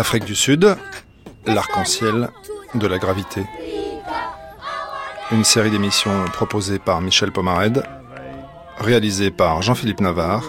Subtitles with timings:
[0.00, 0.78] Afrique du Sud,
[1.44, 2.30] l'arc-en-ciel
[2.74, 3.44] de la gravité.
[5.30, 7.84] Une série d'émissions proposée par Michel Pomared,
[8.78, 10.44] réalisée par Jean-Philippe Navarre,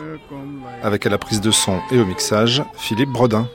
[0.81, 3.45] avec à la prise de son et au mixage Philippe Brodin.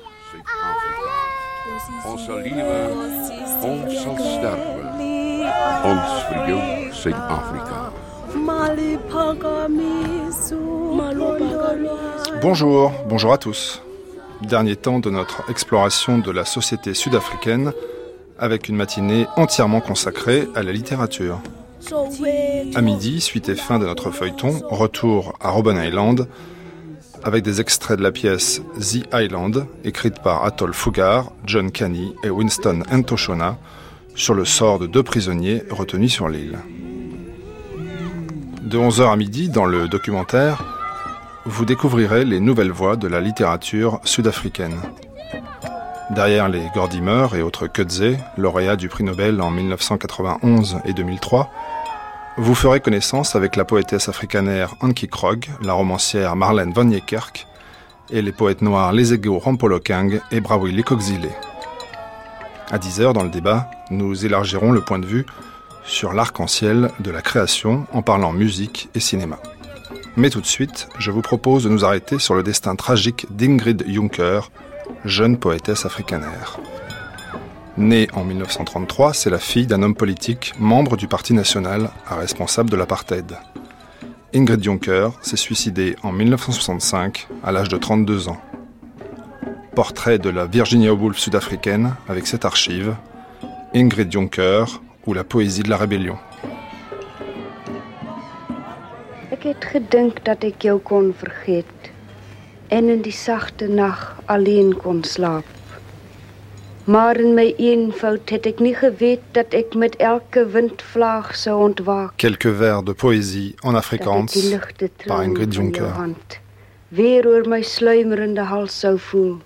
[12.42, 13.80] Bonjour, bonjour à tous.
[14.42, 17.72] Dernier temps de notre exploration de la société sud-africaine
[18.38, 21.40] avec une matinée entièrement consacrée à la littérature.
[22.74, 26.28] À midi, suite et fin de notre feuilleton, retour à Robben Island
[27.24, 32.30] avec des extraits de la pièce The Island, écrite par Atoll Fugard, John Canny et
[32.30, 33.58] Winston Ntoshona,
[34.14, 36.58] sur le sort de deux prisonniers retenus sur l'île.
[38.62, 40.75] De 11h à midi, dans le documentaire,
[41.46, 44.76] vous découvrirez les nouvelles voies de la littérature sud-africaine.
[46.10, 51.50] Derrière les Gordimer et autres Kudze, lauréats du prix Nobel en 1991 et 2003,
[52.36, 57.46] vous ferez connaissance avec la poétesse africanaire Anki Krog, la romancière Marlène Van Niekerk
[58.10, 61.30] et les poètes noirs Lesego Rampolokang et Brawi Likokzile.
[62.70, 65.26] À 10h dans le débat, nous élargirons le point de vue
[65.84, 69.38] sur l'arc-en-ciel de la création en parlant musique et cinéma.
[70.18, 73.84] Mais tout de suite, je vous propose de nous arrêter sur le destin tragique d'Ingrid
[73.86, 74.50] Juncker,
[75.04, 76.58] jeune poétesse africanaire.
[77.76, 82.76] Née en 1933, c'est la fille d'un homme politique, membre du Parti national, responsable de
[82.76, 83.36] l'apartheid.
[84.34, 88.40] Ingrid Juncker s'est suicidée en 1965 à l'âge de 32 ans.
[89.74, 92.96] Portrait de la Virginia Woolf sud-africaine avec cette archive,
[93.74, 94.64] Ingrid Juncker
[95.06, 96.16] ou la poésie de la rébellion.
[99.46, 101.90] Het gedink dat ik jou kon vergeet
[102.68, 105.44] en in die sagte nag alleen kon slaap.
[106.84, 112.14] Maar in my eenvoud het ek nie geweet dat ek met elke windvlaag sou ontwaak.
[112.22, 114.34] Quelques vers de poésie en Afrikaans
[115.06, 115.88] par Ingrid Juncker.
[115.94, 116.38] hand
[116.88, 119.36] weer oor my sluimerende hals sou voel.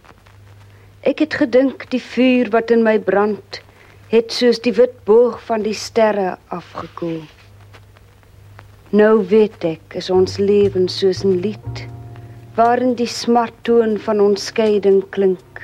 [1.01, 3.61] Ek het gedink die vuur wat in my brand
[4.13, 7.23] het soos die wit boog van die sterre afgekoel.
[8.91, 11.83] Nou weet ek is ons lewen soos 'n lied
[12.59, 15.63] waarin die smarttoon van ons skeiding klink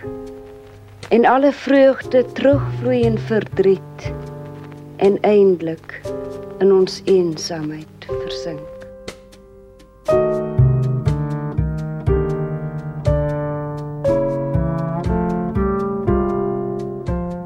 [1.11, 4.13] en alle vreugde terugvloei in verdriet
[5.03, 5.99] en eindelik
[6.63, 8.71] in ons eensaamheid versink.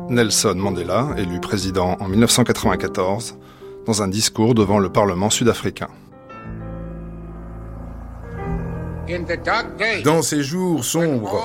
[0.08, 3.32] Nelson Mandela, élu président en 1994,
[3.90, 5.88] dans un discours devant le Parlement sud-africain.
[10.04, 11.42] Dans ces jours sombres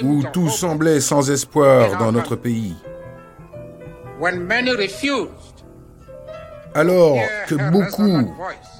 [0.00, 2.74] où tout semblait sans espoir dans notre pays,
[6.74, 8.34] alors que beaucoup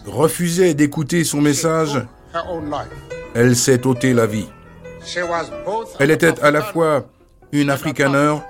[0.06, 2.00] refusaient d'écouter son message,
[3.34, 4.48] elle s'est ôté la vie.
[5.98, 7.04] Elle était à la fois
[7.52, 8.42] une africaneur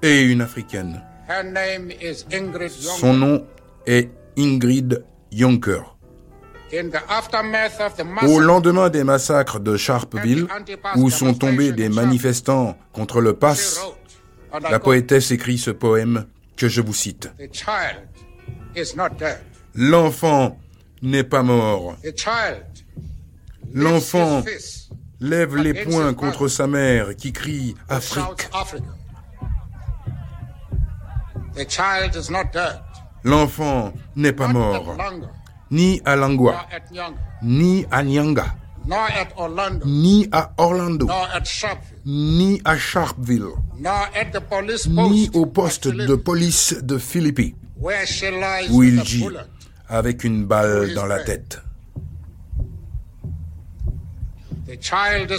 [0.00, 1.02] et une africaine.
[2.98, 3.46] Son nom
[3.86, 5.96] est Ingrid Jonker.
[8.22, 10.46] Au lendemain des massacres de Sharpeville,
[10.96, 13.80] où sont tombés des manifestants contre le pass,
[14.70, 16.26] la poétesse écrit ce poème
[16.56, 17.30] que je vous cite.
[19.74, 20.58] L'enfant
[21.02, 21.96] n'est pas mort.
[23.72, 24.42] L'enfant
[25.20, 28.48] lève les poings contre sa mère qui crie Afrique.
[33.24, 34.96] L'enfant n'est pas mort,
[35.70, 36.66] ni à Langwa,
[37.42, 38.46] ni à Nyanga,
[39.84, 41.08] ni à Orlando,
[42.04, 43.48] ni à Sharpeville,
[44.86, 47.54] ni au poste de police de Philippi,
[48.70, 49.28] où il gît
[49.88, 51.60] avec une balle dans la tête.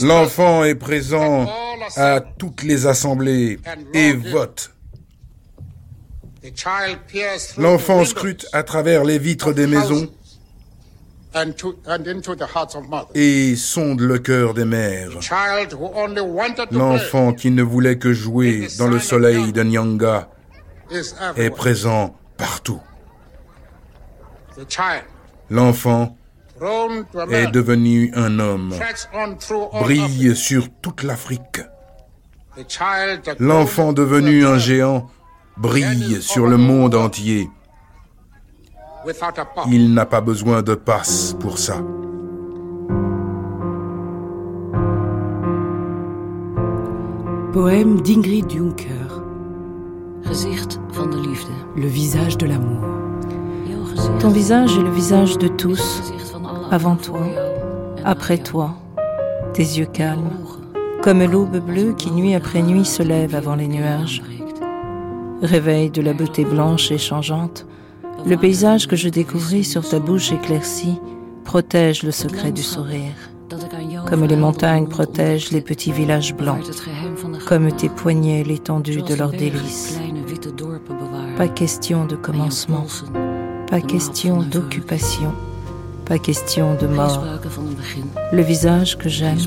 [0.02, 1.48] L'enfant est présent
[1.96, 3.60] à toutes les assemblées
[3.94, 4.74] et vote.
[7.58, 10.10] L'enfant scrute à travers les vitres des maisons
[13.14, 15.12] et sonde le cœur des mères.
[16.72, 20.30] L'enfant qui ne voulait que jouer dans le soleil de Nyanga
[21.36, 22.82] est présent partout.
[25.50, 26.18] L'enfant
[27.30, 28.74] est devenu un homme,
[29.74, 31.62] brille sur toute l'Afrique.
[33.40, 35.12] L'enfant devenu un géant
[35.60, 37.50] brille sur le monde entier.
[39.68, 41.78] Il n'a pas besoin de passe pour ça.
[47.54, 48.94] Poème d'Ingrid Juncker.
[51.76, 52.84] Le visage de l'amour.
[54.20, 56.14] Ton visage est le visage de tous,
[56.72, 57.22] avant toi,
[58.04, 58.76] après toi,
[59.54, 60.32] tes yeux calmes,
[61.02, 64.22] comme l'aube bleue qui nuit après nuit se lève avant les nuages.
[65.42, 67.68] Réveil de la beauté blanche et changeante,
[68.26, 71.00] le paysage que je découvris sur ta bouche éclaircie
[71.44, 73.14] protège le secret du sourire,
[74.08, 76.66] comme les montagnes protègent les petits villages blancs,
[77.46, 80.00] comme tes poignets l'étendue de leurs délices.
[81.38, 82.88] Pas question de commencement,
[83.70, 85.34] pas question d'occupation,
[86.06, 87.24] pas question de mort.
[88.34, 89.38] Le visage que j'aime,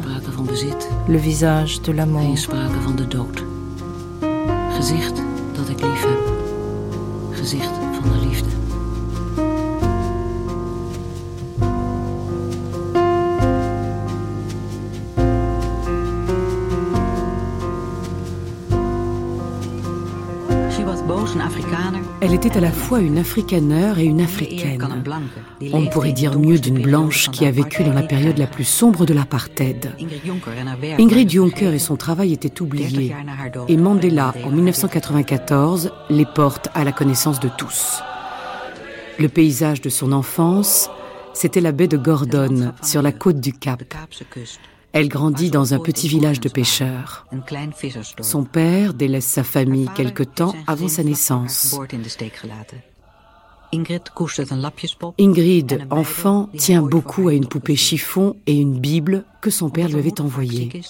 [1.08, 2.36] le visage de l'amour.
[5.60, 6.32] Dat ik lief heb.
[7.30, 7.70] Gezicht
[8.00, 8.59] van de liefde.
[22.22, 25.02] Elle était à la fois une afrikaneur et une africaine.
[25.72, 29.06] On pourrait dire mieux d'une blanche qui a vécu dans la période la plus sombre
[29.06, 29.92] de l'apartheid.
[30.98, 33.14] Ingrid Jonker et son travail étaient oubliés.
[33.68, 38.02] Et Mandela, en 1994, les porte à la connaissance de tous.
[39.18, 40.90] Le paysage de son enfance,
[41.32, 43.82] c'était la baie de Gordon, sur la côte du Cap.
[44.92, 47.26] Elle grandit dans un petit village de pêcheurs.
[48.20, 51.78] Son père délaisse sa famille quelque temps avant sa naissance.
[55.18, 59.98] Ingrid, enfant, tient beaucoup à une poupée chiffon et une Bible que son père lui
[59.98, 60.82] avait envoyée.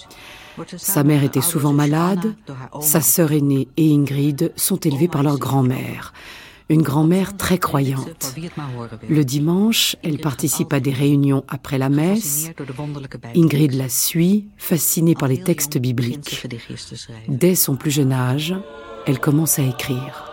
[0.78, 2.34] Sa mère était souvent malade,
[2.80, 6.12] sa sœur aînée et Ingrid sont élevées par leur grand-mère
[6.70, 8.34] une grand-mère très croyante.
[9.08, 12.50] Le dimanche, elle participe à des réunions après la messe.
[13.34, 16.46] Ingrid la suit, fascinée par les textes bibliques.
[17.28, 18.54] Dès son plus jeune âge,
[19.06, 20.29] elle commence à écrire.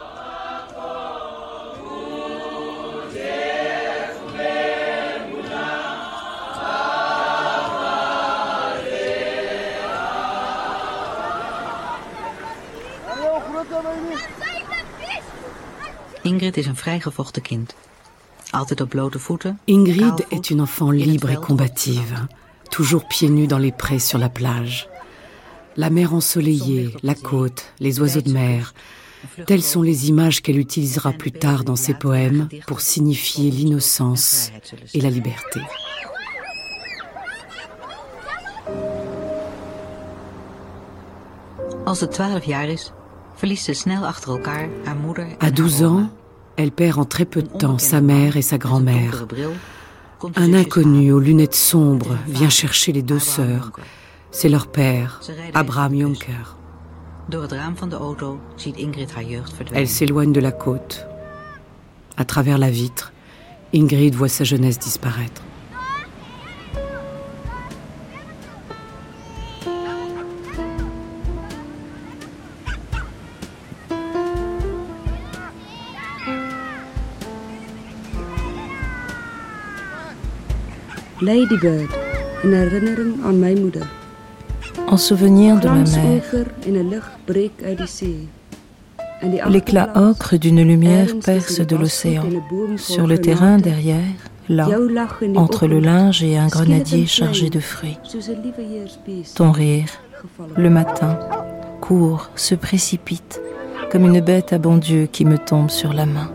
[16.28, 17.76] Ingrid is een vrijgevochten kind.
[18.50, 19.60] Altijd op blote voeten.
[19.64, 22.28] Ingrid est une enfant libre et combative,
[22.70, 24.88] toujours pieds nus dans les prés sur la plage.
[25.76, 28.74] La mer ensoleillée, la côte, les oiseaux de mer,
[29.46, 34.52] telles sont les images qu'elle utilisera plus tard dans ses poèmes pour signifier l'innocence
[34.94, 35.62] et la liberté.
[41.86, 42.92] Als het 12 jaar is,
[43.38, 45.28] verliest ze snel achter elkaar haar moeder.
[45.40, 46.10] À 12 ans,
[46.56, 49.26] elle perd en très peu de temps sa mère et sa grand-mère.
[50.36, 53.72] Un inconnu aux lunettes sombres vient chercher les deux sœurs.
[54.32, 55.22] C'est leur père,
[55.54, 56.58] Abraham Jonker.
[59.74, 61.08] Elle s'éloigne de la côte.
[62.16, 63.14] À travers la vitre,
[63.74, 65.44] Ingrid voit sa jeunesse disparaître.
[81.28, 81.92] Ladybird,
[82.44, 83.88] in herinnering aan my moeder.
[84.88, 86.24] En souvenir de ma mère.
[89.50, 92.24] L'éclat ocre d'une lumière perce de l'océan.
[92.78, 94.16] Sur le terrain derrière,
[94.48, 94.70] là,
[95.36, 97.98] entre le linge et un grenadier chargé de fruits.
[99.36, 99.90] Ton rire,
[100.56, 101.20] le matin,
[101.82, 103.42] court, se précipite,
[103.92, 106.32] comme une bête à bon Dieu qui me tombe sur la main.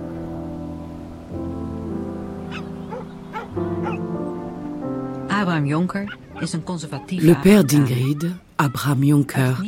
[5.65, 9.63] Le père d'Ingrid, Abraham Jonker,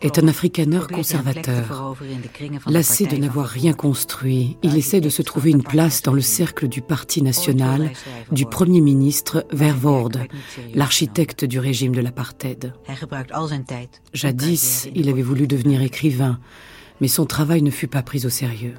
[0.00, 1.96] est un afrikaneur conservateur.
[2.66, 6.68] Lassé de n'avoir rien construit, il essaie de se trouver une place dans le cercle
[6.68, 7.90] du Parti national
[8.32, 10.26] du Premier ministre Verwoerd,
[10.74, 12.72] l'architecte du régime de l'apartheid.
[14.12, 16.38] Jadis, il avait voulu devenir écrivain,
[17.00, 18.74] mais son travail ne fut pas pris au sérieux.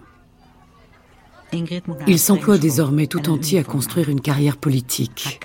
[2.07, 5.39] Il s'emploie désormais tout entier à construire une carrière politique.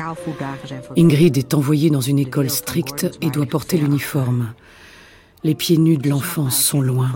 [0.97, 4.53] Ingrid est envoyée dans une école stricte et doit porter l'uniforme.
[5.45, 7.11] Les pieds nus de l'enfance sont loin.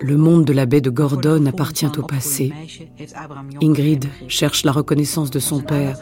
[0.00, 2.52] Le monde de la baie de Gordon appartient au passé.
[3.62, 5.98] Ingrid cherche la reconnaissance de son père,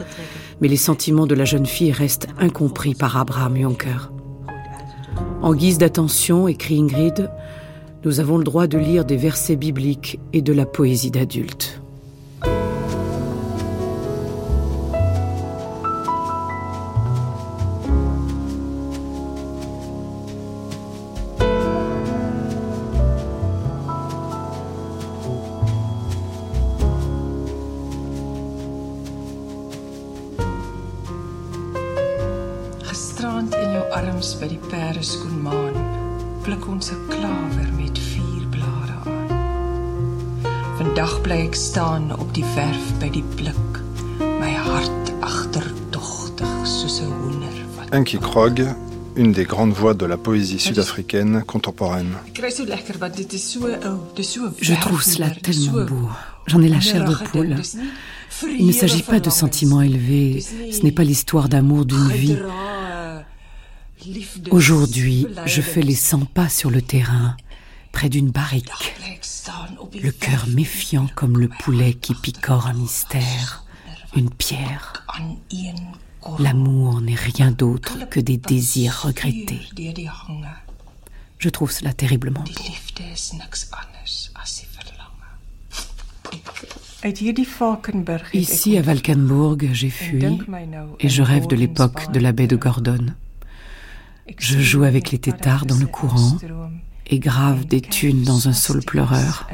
[0.61, 4.11] mais les sentiments de la jeune fille restent incompris par Abraham Jonker.
[5.41, 7.29] En guise d'attention, écrit Ingrid,
[8.05, 11.82] nous avons le droit de lire des versets bibliques et de la poésie d'adulte.
[47.93, 48.65] Enki Krog,
[49.15, 52.15] une des grandes voix de la poésie sud-africaine contemporaine.
[52.35, 52.41] Je
[54.81, 56.09] trouve cela tellement beau.
[56.47, 57.55] J'en ai la chair de poule.
[58.57, 62.39] Il ne s'agit pas de sentiments élevés, ce n'est pas l'histoire d'amour d'une vie.
[64.49, 67.37] Aujourd'hui, je fais les 100 pas sur le terrain,
[67.91, 68.95] près d'une barrique,
[70.01, 73.65] le cœur méfiant comme le poulet qui picore un mystère,
[74.15, 75.05] une pierre.
[76.39, 79.61] L'amour n'est rien d'autre que des désirs regrettés.
[81.37, 82.51] Je trouve cela terriblement beau.
[88.33, 90.25] Ici, à Valkenburg, j'ai fui
[90.99, 93.07] et je rêve de l'époque de la baie de Gordon.
[94.37, 96.37] Je joue avec les têtards dans le courant
[97.07, 99.47] et grave des thunes dans un saule pleureur.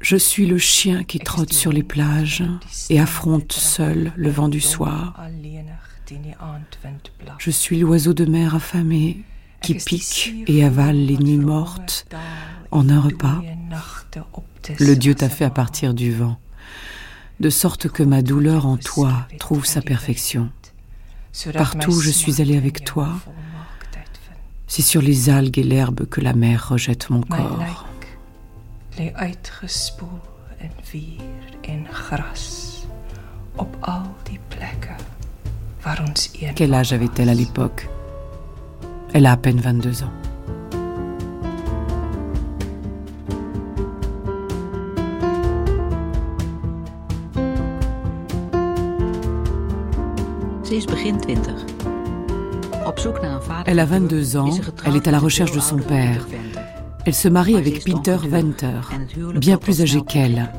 [0.00, 2.44] Je suis le chien qui trotte sur les plages
[2.90, 5.18] et affronte seul le vent du soir.
[7.38, 9.22] Je suis l'oiseau de mer affamé
[9.62, 12.06] qui pique et avale les nuits mortes
[12.70, 13.40] en un repas.
[14.78, 16.38] Le Dieu t'a fait à partir du vent,
[17.40, 20.50] de sorte que ma douleur en toi trouve sa perfection.
[21.54, 23.08] Partout où je suis allé avec toi,
[24.66, 27.86] c'est sur les algues et l'herbe que la mer rejette mon corps.
[36.54, 37.88] Quel âge avait-elle à l'époque?
[39.12, 40.12] Elle a à peine 22 ans.
[53.66, 54.50] Elle a 22 ans,
[54.84, 56.26] elle est à la recherche de son père.
[57.06, 58.80] Elle se marie avec Peter Venter,
[59.36, 60.50] bien plus âgé qu'elle.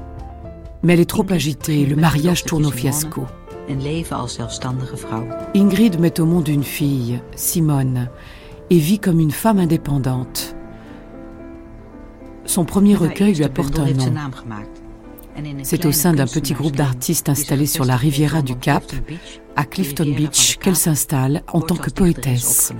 [0.83, 3.25] Mais elle est trop agitée, le mariage tourne au fiasco.
[5.55, 8.09] Ingrid met au monde une fille, Simone,
[8.69, 10.55] et vit comme une femme indépendante.
[12.45, 14.13] Son premier recueil lui apporte un nom.
[15.63, 18.83] C'est au sein d'un petit groupe d'artistes installés sur la Riviera du Cap,
[19.55, 22.71] à Clifton Beach, qu'elle s'installe en tant que poétesse.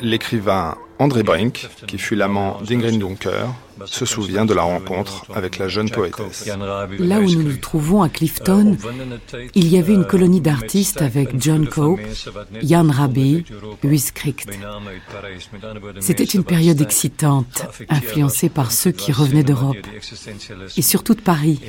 [0.00, 3.52] L'écrivain André Brink, qui fut l'amant d'Ingrid Dunker,
[3.84, 6.48] se souvient de la rencontre avec la jeune poétesse.
[6.98, 8.76] Là où nous nous trouvons à Clifton,
[9.54, 12.00] il y avait une colonie d'artistes avec John Cope,
[12.62, 13.44] Jan Raby,
[13.82, 14.48] Louis Kricht.
[16.00, 19.86] C'était une période excitante, influencée par ceux qui revenaient d'Europe
[20.76, 21.60] et surtout de Paris.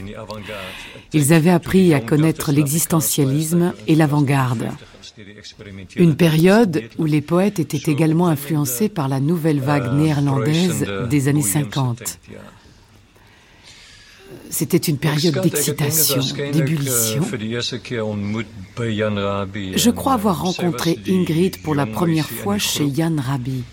[1.13, 4.70] Ils avaient appris à connaître l'existentialisme et l'avant-garde.
[5.95, 11.41] Une période où les poètes étaient également influencés par la nouvelle vague néerlandaise des années
[11.41, 12.19] 50.
[14.50, 17.24] C'était une période d'excitation, d'ébullition.
[18.77, 23.63] Je crois avoir rencontré Ingrid pour la première fois chez Jan Rabi.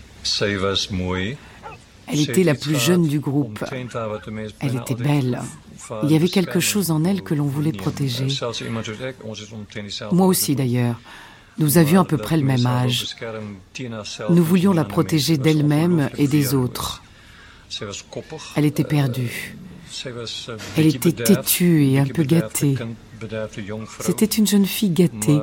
[2.07, 3.63] Elle était la plus jeune du groupe.
[4.59, 5.41] Elle était belle.
[6.03, 8.27] Il y avait quelque chose en elle que l'on voulait protéger.
[10.11, 10.99] Moi aussi d'ailleurs.
[11.59, 13.15] Nous avions à peu près le même âge.
[14.29, 17.03] Nous voulions la protéger d'elle-même et des autres.
[18.55, 19.55] Elle était perdue.
[20.77, 22.75] Elle était têtue et un peu gâtée.
[23.99, 25.39] C'était une jeune fille gâtée.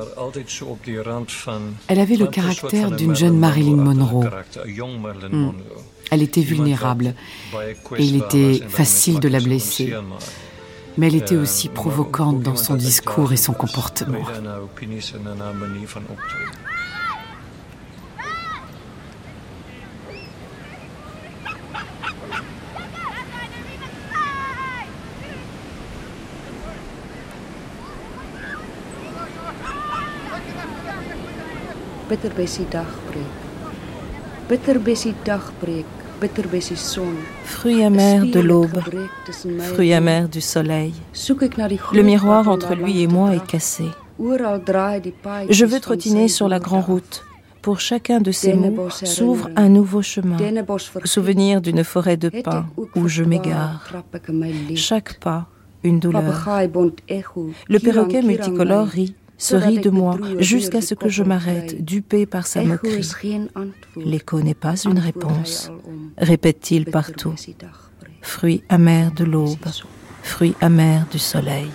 [1.88, 4.28] Elle avait le caractère d'une jeune Marilyn Monroe.
[5.30, 5.52] Hmm.
[6.10, 7.14] Elle était vulnérable
[7.96, 9.94] et il était facile de la blesser
[10.98, 14.24] mais elle était aussi provocante dans son discours et son comportement.
[37.44, 38.80] Fruit amer de l'aube,
[39.72, 40.92] fruit amer du soleil.
[41.92, 43.84] Le miroir entre lui et moi est cassé.
[44.18, 47.24] Je veux trottiner sur la grande route.
[47.62, 50.38] Pour chacun de ces mots s'ouvre un nouveau chemin,
[51.04, 53.86] souvenir d'une forêt de pins où je m'égare.
[54.76, 55.46] Chaque pas,
[55.82, 56.22] une douleur.
[57.68, 62.46] Le perroquet multicolore rit se rit de moi jusqu'à ce que je m'arrête, dupé par
[62.46, 63.10] sa moquerie.
[63.96, 65.70] L'écho n'est pas une réponse,
[66.18, 67.34] répète-t-il partout.
[68.20, 69.56] Fruit amer de l'aube,
[70.22, 71.70] fruit amer du soleil.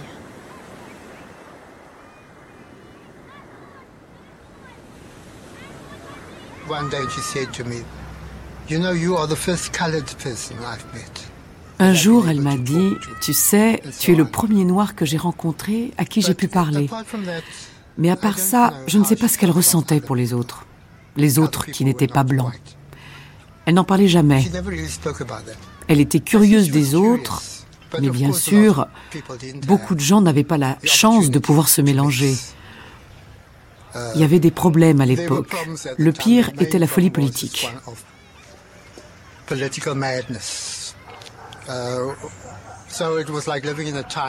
[11.79, 15.91] Un jour, elle m'a dit, tu sais, tu es le premier noir que j'ai rencontré
[15.97, 16.89] à qui j'ai pu parler.
[17.97, 20.65] Mais à part ça, je ne sais pas ce qu'elle ressentait pour les autres,
[21.15, 22.53] les autres qui n'étaient pas blancs.
[23.65, 24.45] Elle n'en parlait jamais.
[25.87, 27.41] Elle était curieuse des autres,
[27.99, 28.87] mais bien sûr,
[29.67, 32.35] beaucoup de gens n'avaient pas la chance de pouvoir se mélanger.
[34.13, 35.55] Il y avait des problèmes à l'époque.
[35.97, 37.69] Le pire était la folie politique.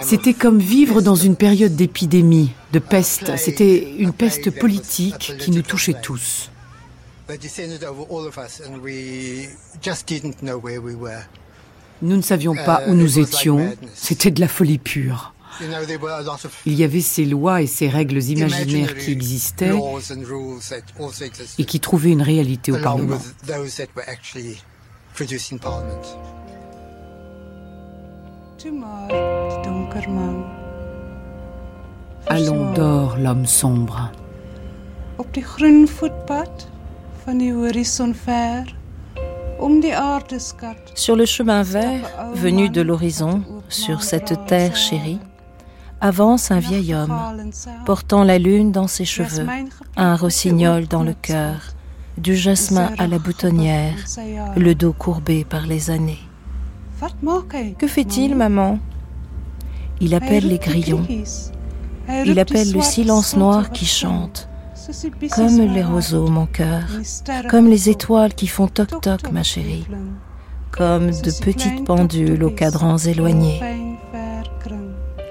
[0.02, 3.37] C'était comme vivre dans une période d'épidémie, de peste.
[3.37, 6.50] C'était une peste politique qui nous touchait tous.
[12.02, 13.76] Nous ne savions pas où nous étions.
[13.95, 15.33] C'était de la folie pure.
[16.66, 19.73] Il y avait ces lois et ces règles imaginaires qui existaient
[21.59, 23.19] et qui trouvaient une réalité au Parlement.
[32.27, 34.11] Allons d'or, l'homme sombre.
[40.95, 45.21] Sur le chemin vert, venu de l'horizon, sur cette terre chérie,
[46.01, 47.17] avance un vieil homme,
[47.85, 49.47] portant la lune dans ses cheveux,
[49.97, 51.61] un rossignol dans le cœur,
[52.19, 53.95] du jasmin à la boutonnière,
[54.57, 56.25] le dos courbé par les années.
[57.79, 58.79] Que fait-il, maman?
[60.00, 61.06] Il appelle les grillons.
[62.25, 64.49] Il appelle le silence noir qui chante.
[65.35, 66.85] Comme les roseaux, mon cœur.
[67.50, 69.87] Comme les étoiles qui font toc-toc, ma chérie.
[70.71, 73.61] Comme de petites pendules aux cadrans éloignés.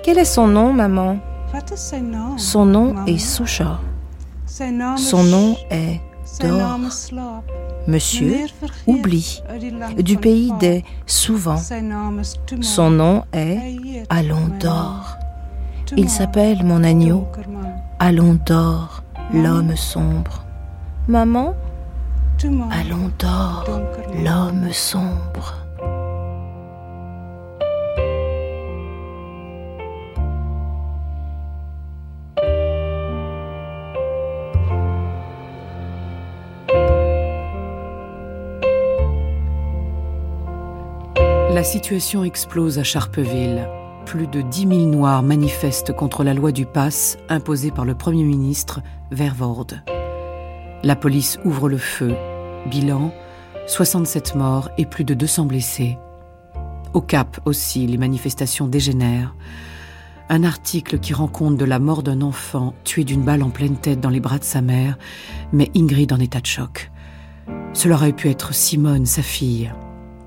[0.03, 1.17] Quel est son nom, maman?
[2.37, 3.79] Son nom est Soucha.
[4.45, 6.01] Son nom est
[7.87, 8.47] Monsieur
[8.87, 9.41] oublie
[9.97, 11.57] du pays des souvent.
[12.61, 15.17] Son nom est Allons d'or.
[15.95, 17.27] Il s'appelle mon agneau
[17.99, 20.43] Allons d'or, l'homme sombre.
[21.07, 21.53] Maman
[22.71, 23.65] Allons d'or,
[24.23, 25.64] l'homme sombre.
[41.55, 43.69] La situation explose à Charpeville.
[44.05, 48.25] Plus de 10 000 Noirs manifestent contre la loi du pass imposée par le Premier
[48.25, 49.81] ministre Vervoorde.
[50.83, 52.13] La police ouvre le feu.
[52.69, 53.13] Bilan
[53.67, 55.97] 67 morts et plus de 200 blessés.
[56.93, 59.33] Au Cap aussi, les manifestations dégénèrent.
[60.27, 63.77] Un article qui rend compte de la mort d'un enfant tué d'une balle en pleine
[63.77, 64.97] tête dans les bras de sa mère,
[65.53, 66.91] mais Ingrid en état de choc.
[67.71, 69.71] Cela aurait pu être Simone, sa fille.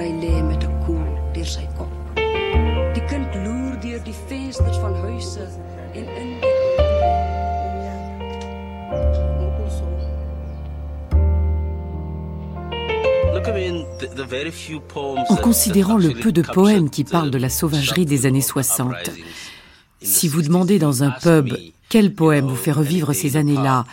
[0.00, 1.92] waar hy lê met 'n koel deur sy kop.
[2.94, 5.44] Die kind loer deur die vensters van huise
[5.92, 6.48] en in die
[15.28, 18.94] En considérant le peu de poèmes qui parlent de la sauvagerie des années 60,
[20.02, 21.56] si vous demandez dans un pub
[21.88, 23.86] quel poème vous fait revivre ces années-là,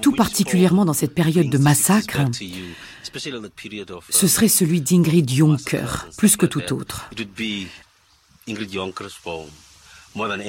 [0.00, 2.20] tout particulièrement dans cette période de massacre,
[4.10, 7.10] ce serait celui d'Ingrid Jonker, plus que tout autre.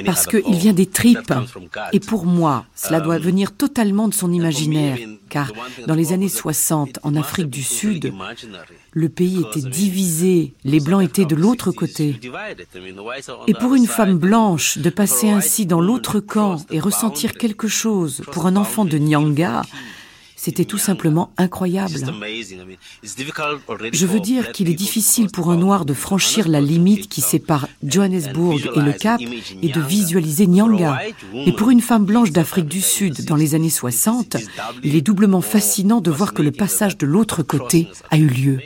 [0.05, 1.33] Parce qu'il vient des tripes.
[1.91, 4.97] Et pour moi, cela doit venir totalement de son imaginaire.
[5.29, 5.51] Car
[5.87, 8.13] dans les années 60, en Afrique du Sud,
[8.91, 10.53] le pays était divisé.
[10.63, 12.19] Les Blancs étaient de l'autre côté.
[13.47, 18.23] Et pour une femme blanche, de passer ainsi dans l'autre camp et ressentir quelque chose
[18.31, 19.61] pour un enfant de Nyanga,
[20.39, 21.99] c'était tout simplement incroyable.
[23.91, 27.67] Je veux dire qu'il est difficile pour un noir de franchir la limite qui sépare
[27.83, 31.01] Johannesburg et le Cap et de visualiser Nyanga.
[31.33, 34.37] Et pour une femme blanche d'Afrique du Sud dans les années 60,
[34.81, 38.59] il est doublement fascinant de voir que le passage de l'autre côté a eu lieu.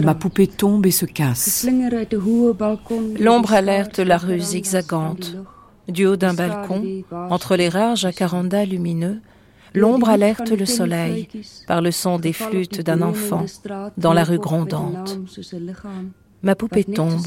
[0.00, 1.66] Ma poupée tombe et se casse.
[3.20, 5.36] L'ombre alerte la rue zigzagante.
[5.88, 9.20] Du haut d'un balcon, entre les rares jacarandas lumineux,
[9.74, 11.28] l'ombre alerte le soleil
[11.66, 13.44] par le son des flûtes d'un enfant
[13.96, 15.18] dans la rue grondante.
[16.42, 17.26] Ma poupée tombe.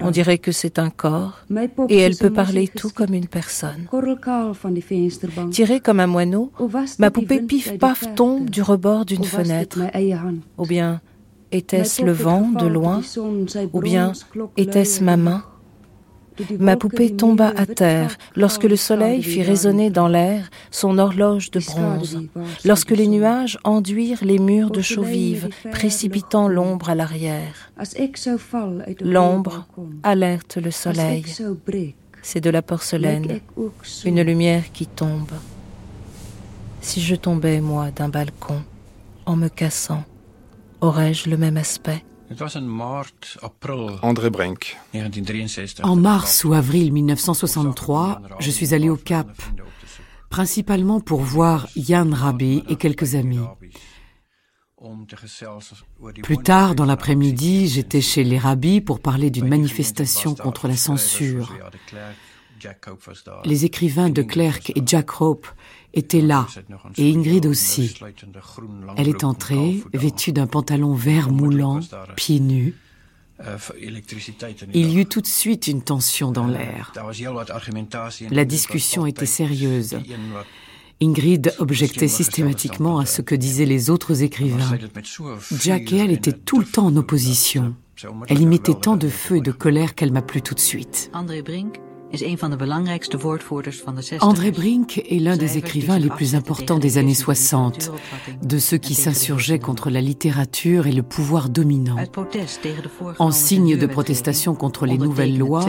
[0.00, 1.44] On dirait que c'est un corps
[1.88, 3.88] et elle peut parler tout comme une personne.
[5.50, 6.52] Tirée comme un moineau,
[6.98, 9.80] ma poupée pif-paf tombe du rebord d'une fenêtre.
[10.56, 11.00] Ou bien
[11.50, 13.02] était-ce le vent de loin
[13.72, 14.12] Ou bien
[14.56, 15.44] était-ce ma main
[16.58, 18.16] Ma poupée tomba à terre.
[18.36, 22.20] lorsque le soleil fit résonner dans l'air son horloge de bronze,
[22.64, 27.72] lorsque les nuages enduirent les murs de chaux vive, précipitant l'ombre à l'arrière.
[29.00, 29.66] L'ombre
[30.02, 31.24] alerte le soleil.
[32.22, 33.40] C'est de la porcelaine,
[34.04, 35.32] une lumière qui tombe.
[36.80, 38.62] Si je tombais, moi, d'un balcon,
[39.26, 40.04] en me cassant,
[40.80, 42.04] aurais-je le même aspect?
[44.02, 44.76] André Brink.
[45.82, 49.30] En mars ou avril 1963, je suis allé au Cap,
[50.30, 53.40] principalement pour voir Yann Rabé et quelques amis.
[56.22, 61.54] Plus tard, dans l'après-midi, j'étais chez les rabbis pour parler d'une manifestation contre la censure.
[63.44, 65.46] Les écrivains de Klerk et Jack Hope
[65.94, 66.46] était là,
[66.96, 67.94] et Ingrid aussi.
[68.96, 71.80] Elle est entrée, vêtue d'un pantalon vert moulant,
[72.16, 72.74] pieds nus.
[73.84, 76.92] Il y eut tout de suite une tension dans l'air.
[78.30, 79.98] La discussion était sérieuse.
[81.00, 84.78] Ingrid objectait systématiquement à ce que disaient les autres écrivains.
[85.58, 87.74] Jack et elle étaient tout le temps en opposition.
[88.28, 91.10] Elle y mettait tant de feu et de colère qu'elle m'a plu tout de suite.
[91.12, 91.80] André Brink
[95.10, 97.90] est l'un des écrivains les plus importants des années 60,
[98.42, 101.96] de ceux qui s'insurgeaient contre la littérature et le pouvoir dominant.
[103.18, 105.66] En signe de protestation contre les nouvelles lois,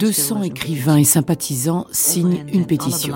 [0.00, 3.14] 200 écrivains et sympathisants signent une pétition.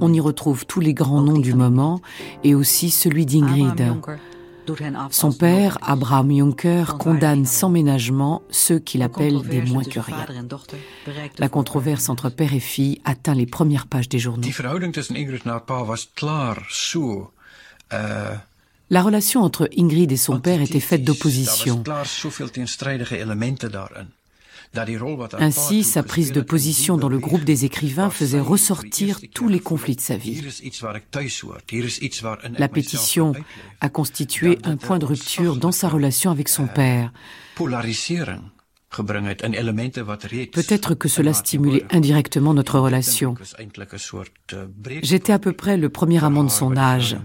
[0.00, 2.00] On y retrouve tous les grands noms du moment
[2.42, 3.94] et aussi celui d'Ingrid.
[5.10, 10.26] Son père, Abraham Juncker, condamne sans ménagement ceux qu'il appelle des moins que rien.
[11.38, 14.48] La controverse entre père et fille atteint les premières pages des journaux.
[18.90, 21.82] La relation entre Ingrid et son père était faite d'opposition.
[25.38, 29.96] Ainsi, sa prise de position dans le groupe des écrivains faisait ressortir tous les conflits
[29.96, 30.42] de sa vie.
[32.58, 33.32] La pétition
[33.80, 37.12] a constitué un point de rupture dans sa relation avec son père.
[40.52, 43.34] Peut-être que cela stimulait indirectement notre relation.
[45.02, 47.16] J'étais à peu près le premier amant de son âge.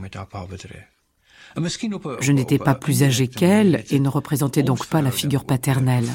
[2.22, 6.08] Je n'étais pas plus âgé qu'elle et ne représentais donc pas la figure paternelle.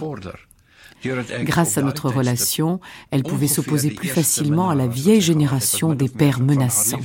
[1.43, 2.81] Grâce à notre relation,
[3.11, 7.01] elle pouvait s'opposer plus facilement à la vieille génération des pères menaçants.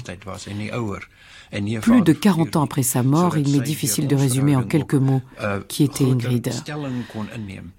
[1.82, 5.22] Plus de 40 ans après sa mort, il m'est difficile de résumer en quelques mots
[5.68, 6.52] qui était Ingrid.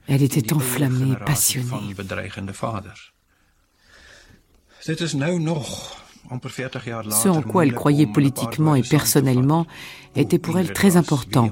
[0.09, 1.95] Elle était enflammée, passionnée.
[7.11, 9.67] Ce en quoi elle croyait politiquement et personnellement
[10.17, 11.51] était pour elle très important.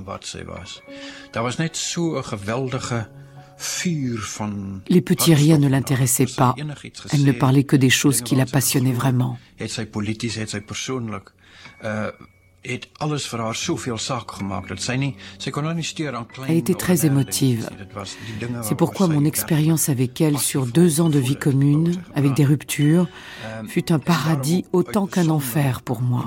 [4.88, 6.54] Les petits riens ne l'intéressaient pas.
[7.12, 9.38] Elle ne parlait que des choses qui la passionnaient vraiment.
[16.48, 17.70] Elle était très émotive.
[18.62, 23.08] C'est pourquoi mon expérience avec elle sur deux ans de vie commune, avec des ruptures,
[23.66, 26.26] fut un paradis autant qu'un enfer pour moi.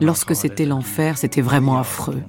[0.00, 2.22] Lorsque c'était l'enfer, c'était vraiment affreux.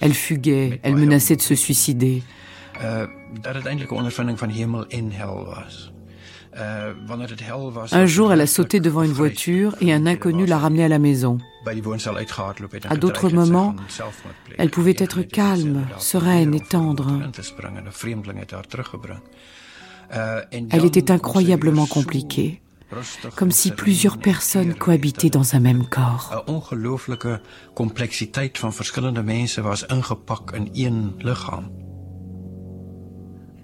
[0.00, 2.22] Elle fuguait, elle menaçait de se suicider.
[7.92, 10.98] Un jour, elle a sauté devant une voiture et un inconnu l'a ramenée à la
[10.98, 11.38] maison.
[12.88, 13.74] À d'autres moments,
[14.56, 17.20] elle pouvait être calme, sereine et tendre.
[20.70, 22.62] Elle était incroyablement compliquée
[23.34, 26.44] comme si plusieurs personnes cohabitaient dans un même corps.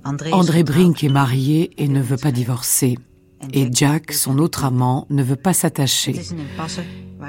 [0.04, 2.98] André Brink est marié et ne veut pas divorcer.
[3.52, 6.20] Et Jack, son autre amant, ne veut pas s'attacher.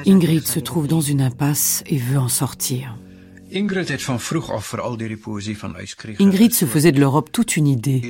[0.08, 2.98] Ingrid se trouve dans une impasse et veut en sortir.
[6.20, 8.02] Ingrid se faisait de l'Europe toute une idée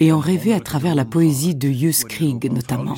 [0.00, 2.04] et en rêvait à travers la poésie de Jus
[2.50, 2.96] notamment.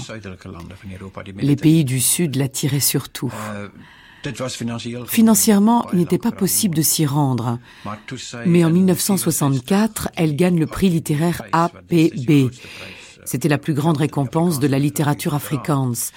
[1.37, 3.33] Les pays du Sud l'attiraient surtout.
[5.07, 7.59] Financièrement, il n'était pas possible de s'y rendre.
[8.47, 12.51] Mais en 1964, elle gagne le prix littéraire APB.
[13.25, 16.13] C'était la plus grande récompense de la littérature afrikaans.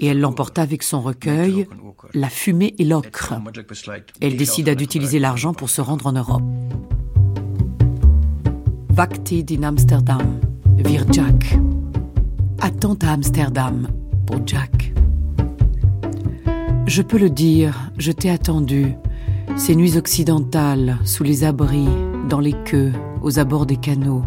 [0.00, 1.66] Et elle l'emporta avec son recueil
[2.14, 3.34] La fumée et l'ocre.
[4.20, 6.42] Elle décida d'utiliser l'argent pour se rendre en Europe.
[8.90, 10.40] Vakti in Amsterdam,
[10.76, 11.58] vir Jack.
[12.60, 13.88] Attente à Amsterdam
[14.26, 14.92] pour Jack.
[16.86, 18.94] Je peux le dire, je t'ai attendu.
[19.56, 21.88] Ces nuits occidentales, sous les abris,
[22.28, 24.24] dans les queues, aux abords des canaux,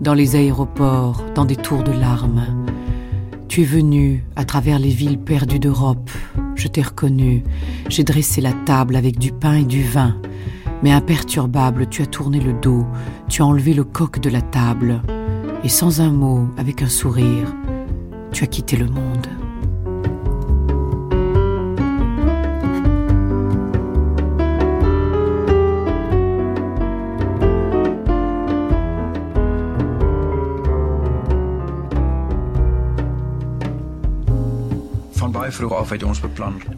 [0.00, 2.65] dans les aéroports, dans des tours de larmes.
[3.48, 6.10] Tu es venu à travers les villes perdues d'Europe.
[6.56, 7.42] Je t'ai reconnu.
[7.88, 10.16] J'ai dressé la table avec du pain et du vin.
[10.82, 12.84] Mais imperturbable, tu as tourné le dos.
[13.28, 15.00] Tu as enlevé le coq de la table.
[15.64, 17.54] Et sans un mot, avec un sourire,
[18.32, 19.26] tu as quitté le monde.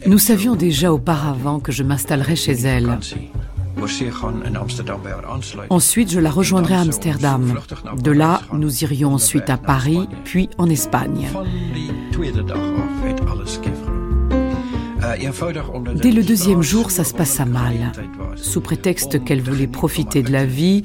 [0.06, 2.98] Nous savions déjà auparavant que je m'installerais chez elle.
[5.70, 7.54] Ensuite, je la rejoindrai à Amsterdam.
[8.02, 11.28] De là, nous irions ensuite à Paris, puis en Espagne.
[15.94, 17.92] Dès le deuxième jour, ça se passa mal.
[18.36, 20.82] Sous prétexte qu'elle voulait profiter de la vie,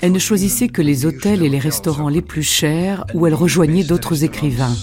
[0.00, 3.84] elle ne choisissait que les hôtels et les restaurants les plus chers où elle rejoignait
[3.84, 4.74] d'autres écrivains.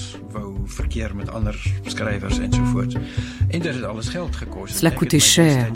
[4.68, 5.72] Cela coûtait cher.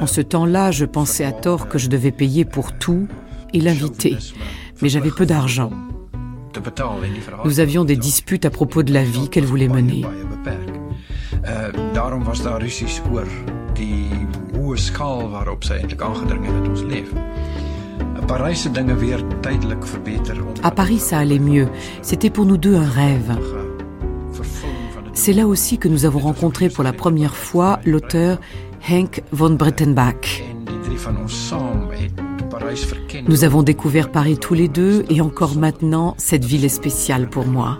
[0.00, 3.08] En ce temps-là, je pensais à tort que je devais payer pour tout
[3.52, 4.16] et l'inviter,
[4.82, 5.70] mais j'avais peu d'argent.
[7.44, 10.04] Nous avions des disputes à propos de la vie qu'elle voulait mener.
[20.62, 21.68] À Paris, ça allait mieux.
[22.02, 23.36] C'était pour nous deux un rêve.
[25.12, 28.38] C'est là aussi que nous avons rencontré pour la première fois l'auteur
[28.88, 30.42] Henk von Brettenbach.
[33.28, 37.46] Nous avons découvert Paris tous les deux et encore maintenant, cette ville est spéciale pour
[37.46, 37.78] moi.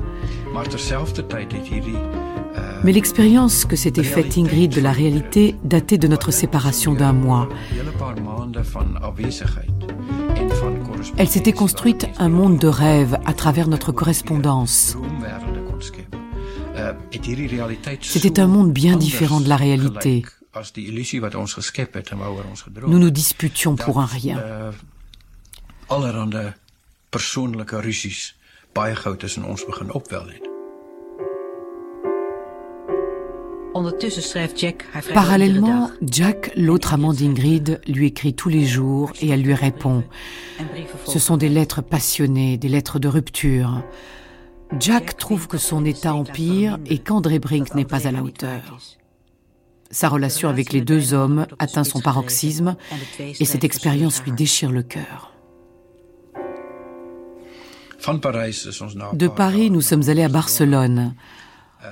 [2.82, 7.48] Mais l'expérience que s'était faite Ingrid de la réalité datait de notre séparation d'un mois.
[11.16, 14.96] Elle s'était construite un monde de rêve à travers notre correspondance.
[18.00, 20.24] C'était un monde bien différent de la réalité.
[22.86, 24.72] Nous nous disputions pour un rien.
[35.14, 40.02] Parallèlement, Jack, l'autre amant d'Ingrid, lui écrit tous les jours et elle lui répond.
[41.06, 43.82] Ce sont des lettres passionnées, des lettres de rupture.
[44.78, 48.78] Jack trouve que son état empire et qu'André Brink n'est pas à la hauteur.
[49.90, 52.76] Sa relation avec les deux hommes atteint son paroxysme
[53.18, 55.32] et cette expérience lui déchire le cœur.
[59.12, 61.14] De Paris, nous sommes allés à Barcelone.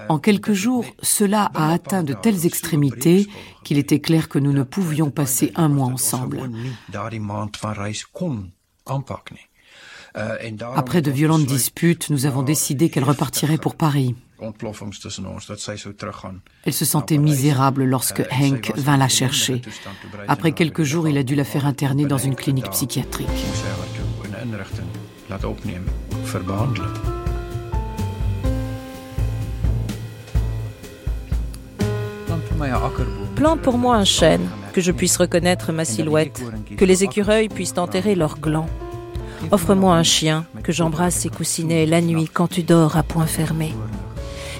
[0.08, 3.26] En quelques jours, cela a atteint de telles extrémités
[3.64, 6.50] qu'il était clair que nous ne pouvions passer un mois ensemble.
[10.14, 14.14] Après de violentes disputes, nous avons décidé qu'elle repartirait pour Paris.
[16.64, 19.62] Elle se sentait misérable lorsque Henk vint la chercher.
[20.28, 23.28] Après quelques jours, il a dû la faire interner dans une clinique psychiatrique.
[33.34, 36.42] Plante pour moi un chêne, que je puisse reconnaître ma silhouette,
[36.76, 38.68] que les écureuils puissent enterrer leurs glands.
[39.50, 43.74] Offre-moi un chien, que j'embrasse ses coussinets la nuit quand tu dors à point fermé.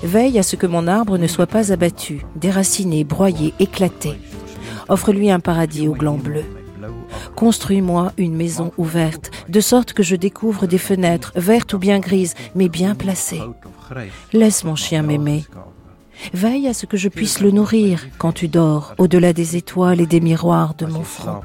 [0.02, 4.14] Veille à ce que mon arbre ne soit pas abattu, déraciné, broyé, éclaté.
[4.88, 6.44] Offre-lui un paradis au gland bleu.
[7.34, 12.34] Construis-moi une maison ouverte, de sorte que je découvre des fenêtres, vertes ou bien grises,
[12.54, 13.42] mais bien placées.
[14.32, 15.44] Laisse mon chien m'aimer.
[16.32, 20.06] Veille à ce que je puisse le nourrir quand tu dors, au-delà des étoiles et
[20.06, 21.42] des miroirs de mon front.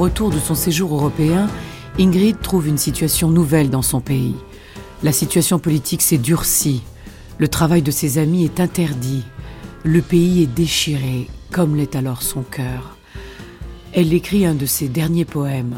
[0.00, 1.46] Retour de son séjour européen,
[1.98, 4.34] Ingrid trouve une situation nouvelle dans son pays.
[5.02, 6.82] La situation politique s'est durcie.
[7.36, 9.24] Le travail de ses amis est interdit.
[9.84, 12.96] Le pays est déchiré, comme l'est alors son cœur.
[13.92, 15.76] Elle écrit un de ses derniers poèmes,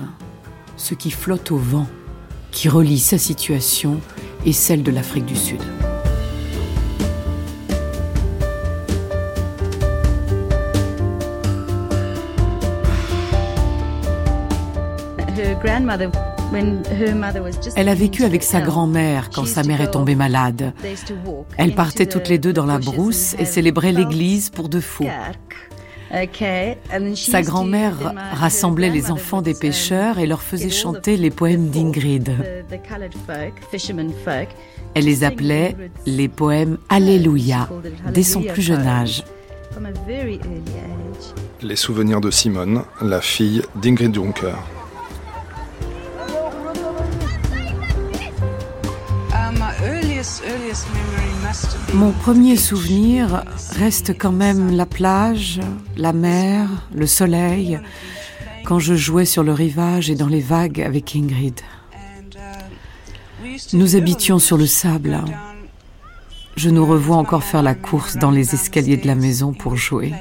[0.76, 1.88] Ce qui flotte au vent,
[2.52, 3.98] qui relie sa situation
[4.46, 5.60] et celle de l'Afrique du Sud.
[17.76, 20.72] Elle a vécu avec sa grand-mère quand sa mère est tombée malade.
[21.56, 25.06] Elles partaient toutes les deux dans la brousse et célébraient l'église pour de faux.
[27.14, 27.94] Sa grand-mère
[28.32, 32.30] rassemblait les enfants des pêcheurs et leur faisait chanter les poèmes d'Ingrid.
[34.94, 37.68] Elle les appelait les poèmes Alléluia
[38.12, 39.24] dès son plus jeune âge.
[41.62, 44.56] Les souvenirs de Simone, la fille d'Ingrid Juncker.
[51.94, 55.60] Mon premier souvenir reste quand même la plage,
[55.96, 57.80] la mer, le soleil,
[58.64, 61.60] quand je jouais sur le rivage et dans les vagues avec Ingrid.
[63.72, 65.18] Nous habitions sur le sable.
[66.56, 70.12] Je nous revois encore faire la course dans les escaliers de la maison pour jouer.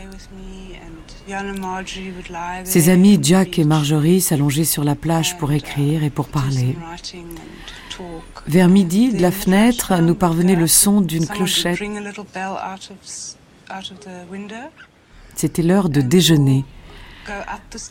[2.64, 6.76] Ses amis Jack et Marjorie s'allongeaient sur la plage pour écrire et pour parler.
[8.48, 11.80] Vers midi, de la fenêtre, nous parvenait le son d'une clochette.
[15.36, 16.66] C'était l'heure de déjeuner.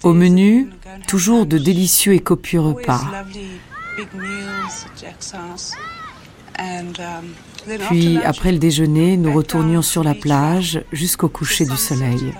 [0.03, 0.69] Au menu,
[1.07, 3.03] toujours de délicieux et copieux repas.
[7.89, 12.35] Puis, après le déjeuner, nous retournions sur la plage jusqu'au coucher du soleil.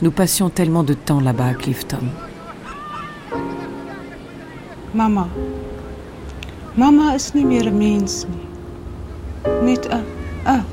[0.00, 2.04] Nous passions tellement de temps là-bas à Clifton.
[4.94, 5.26] Mama.
[6.76, 8.46] Mama is nie meer 'n mens nie.
[9.62, 10.04] Net 'n
[10.46, 10.64] 'n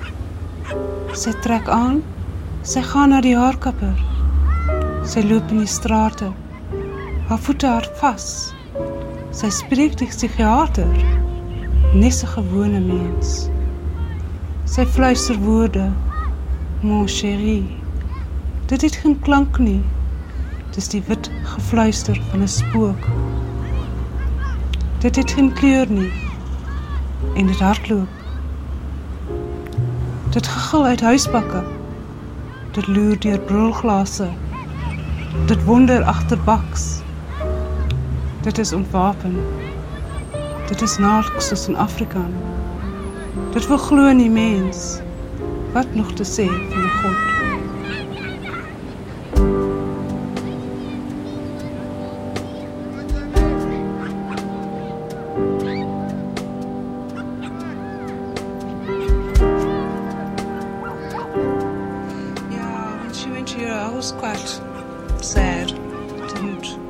[1.14, 2.04] Sy trek aan.
[2.64, 3.98] Sy gaan na die haarkapper.
[5.04, 6.32] Sy loop in die strate.
[7.28, 8.54] Haar voete haar vas.
[9.32, 10.94] Sy spreek die psigiater.
[11.96, 13.50] Nes 'n gewone mens.
[15.40, 15.92] Woorde.
[16.82, 17.85] Mon chéri.
[18.66, 19.84] Dit het geen klank nie.
[20.74, 23.08] Dis die wit gefluister van 'n spook.
[25.00, 26.12] Dit het geen kleur nie.
[27.36, 28.08] En dit hardloop.
[30.30, 31.64] Dit gegil uit huisbakke.
[32.72, 34.28] Dit loer deur brilglase.
[35.46, 37.00] Dit wonder agter baks.
[38.42, 39.36] Dit is ontwapen.
[40.68, 42.26] Dit is naaks soos in Afrika.
[43.52, 45.00] Dit wil glo in die mens.
[45.74, 47.35] Wat nog te sê van die God?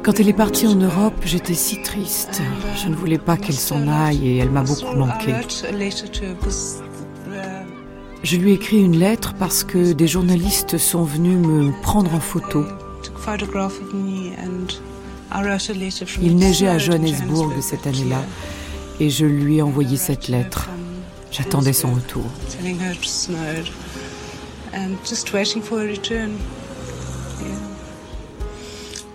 [0.04, 2.42] Quand elle est partie en Europe, j'étais si triste.
[2.76, 5.34] Je ne voulais pas qu'elle s'en aille et elle m'a beaucoup manqué.
[8.24, 12.20] Je lui ai écrit une lettre parce que des journalistes sont venus me prendre en
[12.20, 12.66] photo.
[16.22, 18.24] Il neigeait à Johannesburg cette année-là
[19.00, 20.70] et je lui ai envoyé cette lettre.
[21.32, 22.24] J'attendais son retour.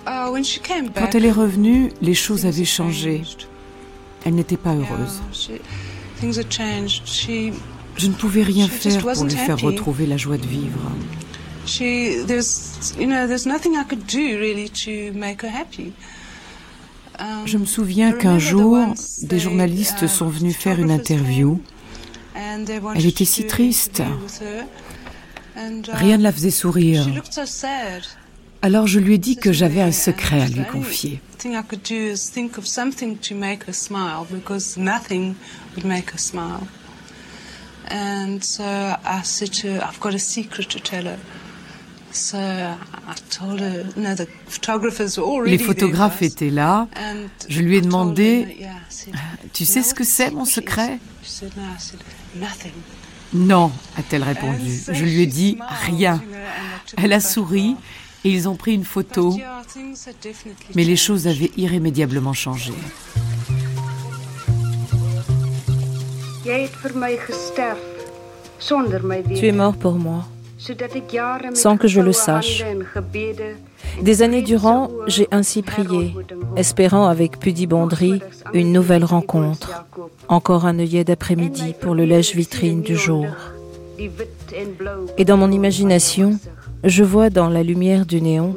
[0.06, 3.22] Quand elle est revenue, les choses avaient changé.
[4.24, 5.20] Elle n'était pas heureuse.
[7.96, 10.80] Je ne pouvais rien faire pour lui faire retrouver la joie de vivre.
[17.44, 18.78] Je me souviens qu'un jour,
[19.22, 21.60] des journalistes sont venus faire une interview.
[22.34, 24.02] Elle était si triste.
[25.92, 27.06] Rien ne la faisait sourire.
[28.62, 31.20] Alors je lui ai dit que j'avais un secret à lui confier.
[45.44, 46.86] Les photographes étaient là.
[47.48, 48.66] Je lui ai demandé,
[49.54, 50.98] tu sais ce que c'est mon secret?
[53.32, 54.82] Non, a-t-elle répondu.
[54.92, 55.56] Je lui ai dit
[55.86, 56.22] rien.
[56.98, 57.76] Elle a souri
[58.24, 59.36] et ils ont pris une photo.
[60.74, 62.72] Mais les choses avaient irrémédiablement changé.
[69.34, 70.24] Tu es mort pour moi,
[71.54, 72.64] sans que je le sache.
[74.02, 76.14] Des années durant, j'ai ainsi prié,
[76.56, 78.20] espérant avec pudibonderie
[78.52, 79.84] une nouvelle rencontre,
[80.28, 83.26] encore un œillet d'après-midi pour le lèche-vitrine du jour.
[85.18, 86.38] Et dans mon imagination,
[86.84, 88.54] je vois dans la lumière du néon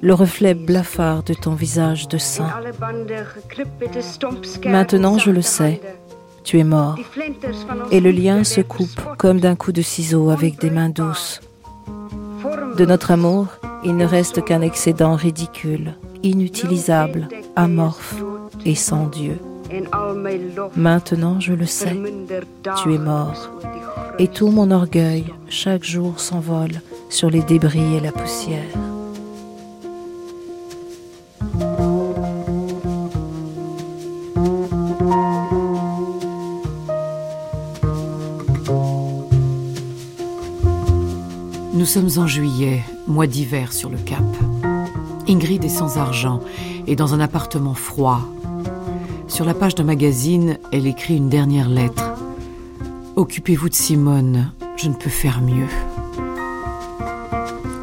[0.00, 2.50] le reflet blafard de ton visage de saint.
[4.64, 5.80] Maintenant, je le sais,
[6.44, 6.96] tu es mort.
[7.90, 11.40] Et le lien se coupe comme d'un coup de ciseau avec des mains douces.
[12.76, 13.46] De notre amour,
[13.84, 18.22] il ne reste qu'un excédent ridicule, inutilisable, amorphe
[18.64, 19.38] et sans Dieu.
[20.76, 21.96] Maintenant, je le sais,
[22.82, 23.50] tu es mort.
[24.18, 28.64] Et tout mon orgueil, chaque jour, s'envole sur les débris et la poussière.
[41.72, 44.24] Nous sommes en juillet, mois d'hiver sur le Cap.
[45.28, 46.40] Ingrid est sans argent
[46.86, 48.20] et dans un appartement froid.
[49.28, 52.14] Sur la page d'un magazine, elle écrit une dernière lettre.
[53.16, 55.68] Occupez-vous de Simone, je ne peux faire mieux.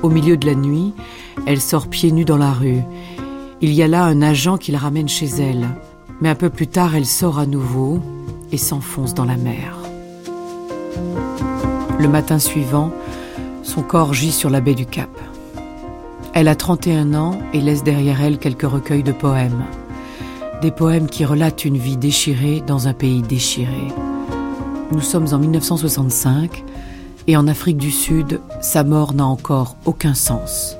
[0.04, 0.94] Au milieu de la nuit,
[1.46, 2.82] elle sort pieds nus dans la rue.
[3.62, 5.68] Il y a là un agent qui la ramène chez elle.
[6.22, 8.00] Mais un peu plus tard, elle sort à nouveau
[8.52, 9.78] et s'enfonce dans la mer.
[12.00, 12.92] Le matin suivant,
[13.62, 15.10] son corps gît sur la baie du Cap.
[16.34, 19.66] Elle a 31 ans et laisse derrière elle quelques recueils de poèmes.
[20.64, 23.88] Des poèmes qui relatent une vie déchirée dans un pays déchiré.
[24.92, 26.64] Nous sommes en 1965
[27.28, 30.78] et en Afrique du Sud, sa mort n'a encore aucun sens.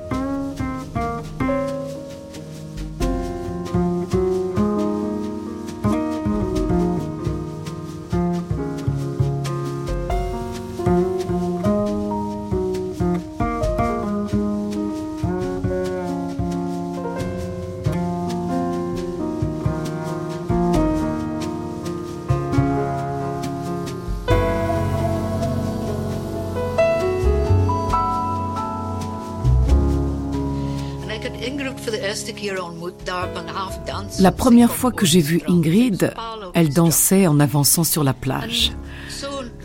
[34.22, 36.14] La première fois que j'ai vu Ingrid,
[36.54, 38.70] elle dansait en avançant sur la plage.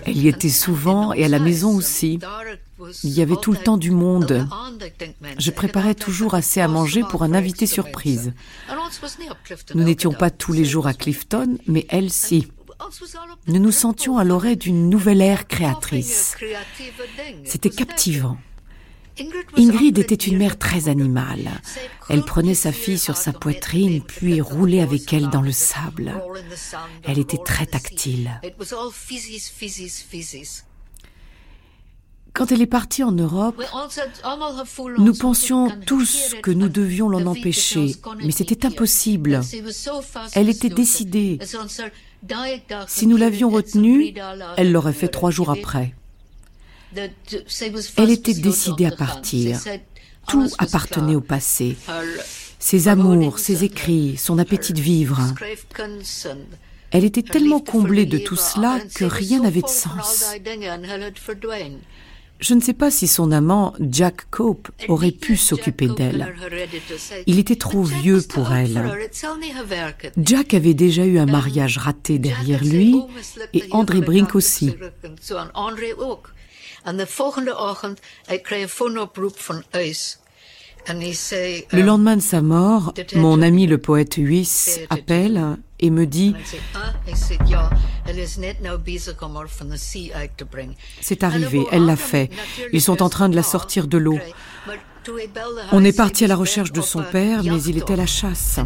[0.03, 2.17] Elle y était souvent et à la maison aussi.
[3.03, 4.47] Il y avait tout le temps du monde.
[5.37, 8.33] Je préparais toujours assez à manger pour un invité surprise.
[9.75, 12.47] Nous n'étions pas tous les jours à Clifton, mais elle si.
[13.45, 16.35] Nous nous sentions à l'oreille d'une nouvelle ère créatrice.
[17.43, 18.37] C'était captivant.
[19.57, 21.49] Ingrid était une mère très animale.
[22.09, 26.13] Elle prenait sa fille sur sa poitrine, puis roulait avec elle dans le sable.
[27.03, 28.41] Elle était très tactile.
[32.33, 33.63] Quand elle est partie en Europe,
[34.99, 39.41] nous pensions tous que nous devions l'en empêcher, mais c'était impossible.
[40.33, 41.39] Elle était décidée.
[42.87, 44.13] Si nous l'avions retenue,
[44.55, 45.95] elle l'aurait fait trois jours après.
[47.97, 49.59] Elle était décidée à partir.
[50.27, 51.77] Tout appartenait au passé.
[52.59, 55.21] Ses amours, ses écrits, son appétit de vivre.
[56.91, 60.25] Elle était tellement comblée de tout cela que rien n'avait de sens.
[62.39, 66.35] Je ne sais pas si son amant, Jack Cope, aurait pu s'occuper d'elle.
[67.25, 69.09] Il était trop vieux pour elle.
[70.17, 72.95] Jack avait déjà eu un mariage raté derrière lui
[73.53, 74.75] et André Brink aussi.
[81.73, 86.33] Le lendemain de sa mort, mon ami le poète Huys appelle et me dit
[91.01, 92.29] C'est arrivé, elle l'a fait.
[92.71, 94.19] Ils sont en train de la sortir de l'eau.
[95.71, 98.59] On est parti à la recherche de son père, mais il était à la chasse.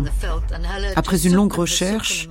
[0.96, 2.28] Après une longue recherche,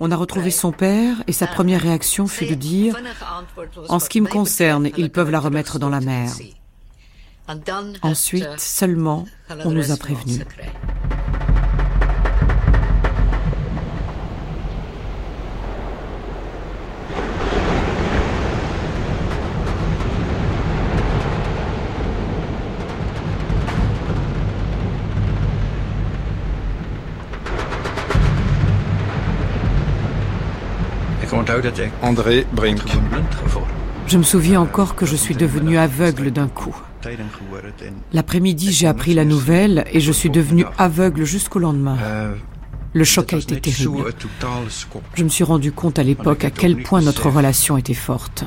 [0.00, 2.96] on a retrouvé son père et sa première réaction fut de dire⁇
[3.88, 6.30] En ce qui me concerne, ils peuvent la remettre dans la mer.
[8.02, 9.26] Ensuite, seulement,
[9.64, 10.40] on nous a prévenus.
[32.02, 32.80] André Brink.
[34.06, 36.76] Je me souviens encore que je suis devenu aveugle d'un coup.
[38.12, 41.96] L'après-midi, j'ai appris la nouvelle et je suis devenu aveugle jusqu'au lendemain.
[42.92, 44.12] Le choc a été terrible.
[45.14, 48.44] Je me suis rendu compte à l'époque à quel point notre relation était forte.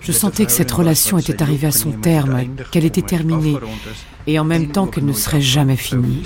[0.00, 3.56] Je sentais que cette relation était arrivée à son terme, qu'elle était terminée,
[4.26, 6.24] et en même temps qu'elle ne serait jamais finie.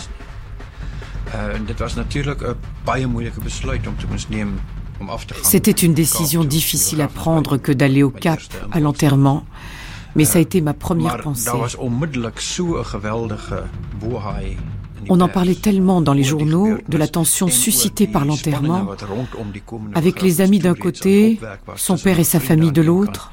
[5.43, 9.45] C'était une décision difficile à prendre que d'aller au Cap à l'enterrement,
[10.15, 11.51] mais ça a été ma première pensée.
[15.09, 18.89] On en parlait tellement dans les journaux de la tension suscitée par l'enterrement,
[19.95, 21.41] avec les amis d'un côté,
[21.77, 23.33] son père et sa famille de l'autre.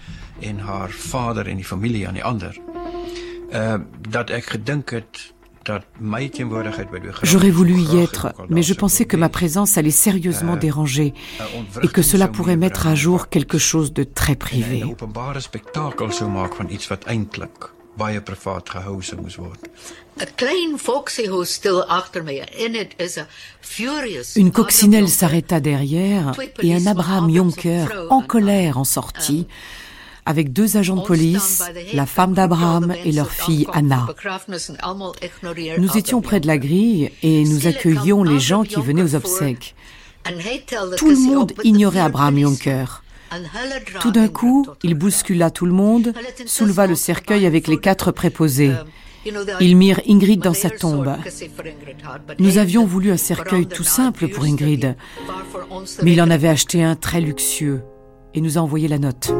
[7.23, 11.13] J'aurais voulu y être, mais je pensais que ma présence allait sérieusement déranger
[11.83, 14.83] et que cela pourrait mettre à jour quelque chose de très privé.
[24.35, 29.47] Une coccinelle s'arrêta derrière et un Abraham Jonker, en colère, en sortit
[30.25, 31.63] avec deux agents de police,
[31.93, 34.07] la femme d'Abraham et leur fille Anna.
[35.77, 39.75] Nous étions près de la grille et nous accueillions les gens qui venaient aux obsèques.
[40.97, 43.03] Tout le monde ignorait Abraham Jonker.
[44.01, 46.13] Tout d'un coup, il bouscula tout le monde,
[46.45, 48.73] souleva le cercueil avec les quatre préposés.
[49.59, 51.15] Ils mirent Ingrid dans sa tombe.
[52.39, 54.95] Nous avions voulu un cercueil tout simple pour Ingrid,
[56.03, 57.81] mais il en avait acheté un très luxueux
[58.33, 59.31] et nous a envoyé la note.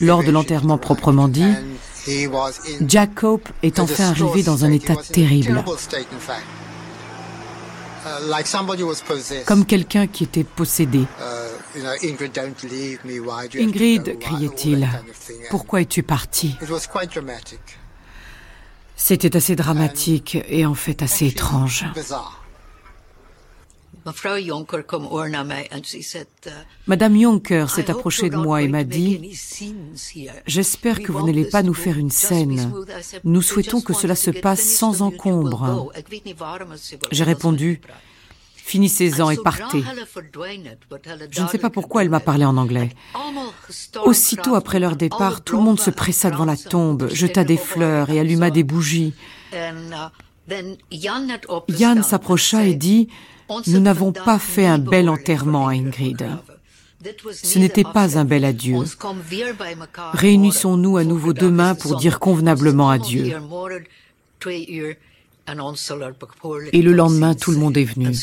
[0.00, 1.52] Lors de l'enterrement proprement dit,
[2.80, 5.64] Jack Cope est enfin arrivé dans un état terrible.
[8.04, 10.98] Uh, Comme quelqu'un qui était possédé.
[10.98, 11.86] Uh,
[13.60, 14.88] Ingrid, criait-il,
[15.50, 16.56] pourquoi es-tu parti?
[18.96, 21.86] C'était assez dramatique et en fait assez étrange.
[26.86, 29.38] Madame Jonker s'est approchée de moi et m'a dit
[30.46, 32.72] J'espère que vous n'allez pas nous faire une scène.
[33.24, 35.92] Nous souhaitons que cela se passe sans encombre.
[37.10, 37.80] J'ai répondu
[38.64, 39.82] Finissez-en et partez.
[41.30, 42.90] Je ne sais pas pourquoi elle m'a parlé en anglais.
[44.04, 48.08] Aussitôt après leur départ, tout le monde se pressa devant la tombe, jeta des fleurs
[48.10, 49.14] et alluma des bougies.
[50.90, 53.08] Yann uh, s'approcha et dit
[53.66, 56.26] nous n'avons pas fait un bel enterrement à Ingrid.
[57.32, 58.78] Ce n'était pas un bel adieu.
[60.12, 63.32] Réunissons-nous à nouveau demain pour dire convenablement adieu.
[66.72, 68.14] Et le lendemain, tout le monde est venu.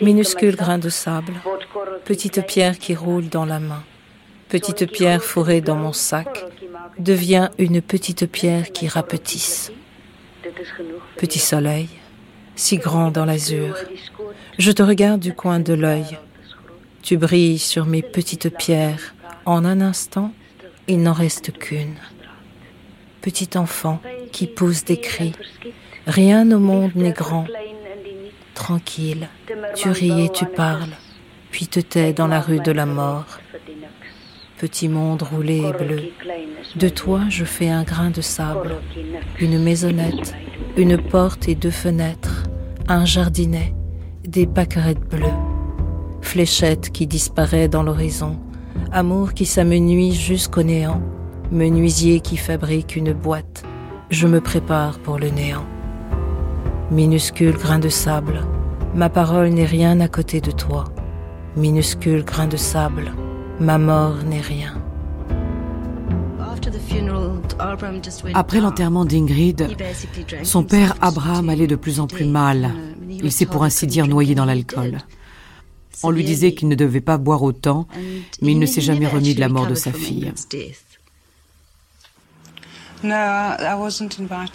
[0.00, 1.34] Minuscule grain de sable,
[2.04, 3.82] petite pierre qui roule dans la main,
[4.48, 6.46] petite pierre fourrée dans mon sac,
[6.98, 9.72] devient une petite pierre qui rapetisse.
[11.16, 11.88] Petit soleil,
[12.56, 13.76] si grand dans l'azur,
[14.58, 16.18] je te regarde du coin de l'œil.
[17.02, 19.14] Tu brilles sur mes petites pierres.
[19.44, 20.32] En un instant,
[20.86, 21.96] il n'en reste qu'une.
[23.20, 24.00] Petit enfant
[24.32, 25.32] qui pousse des cris.
[26.06, 27.46] Rien au monde n'est grand.
[28.54, 29.28] Tranquille,
[29.74, 30.92] tu ris et tu parles,
[31.50, 33.41] puis te tais dans la rue de la mort
[34.62, 36.02] petit monde roulé et bleu.
[36.76, 38.76] De toi, je fais un grain de sable,
[39.40, 40.36] une maisonnette,
[40.76, 42.44] une porte et deux fenêtres,
[42.86, 43.74] un jardinet,
[44.24, 45.40] des pâquerettes bleues,
[46.20, 48.38] fléchette qui disparaît dans l'horizon,
[48.92, 51.02] amour qui s'amenuise jusqu'au néant,
[51.50, 53.64] menuisier qui fabrique une boîte,
[54.10, 55.66] je me prépare pour le néant.
[56.92, 58.46] Minuscule grain de sable,
[58.94, 60.84] ma parole n'est rien à côté de toi.
[61.56, 63.10] Minuscule grain de sable,
[63.62, 64.74] Ma mort n'est rien.
[68.34, 69.68] Après l'enterrement d'Ingrid,
[70.42, 72.72] son père Abraham allait de plus en plus mal.
[73.08, 74.98] Il s'est pour ainsi dire noyé dans l'alcool.
[76.02, 77.86] On lui disait qu'il ne devait pas boire autant,
[78.40, 80.32] mais il ne s'est jamais remis de la mort de sa fille.